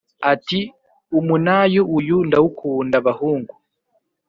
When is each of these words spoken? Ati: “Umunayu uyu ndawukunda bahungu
Ati: 0.33 0.59
“Umunayu 1.19 1.81
uyu 1.97 2.17
ndawukunda 2.27 2.95
bahungu 3.07 3.53